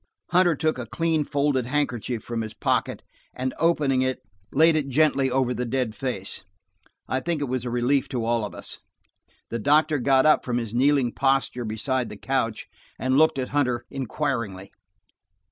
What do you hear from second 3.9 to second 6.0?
it laid it gently over the dead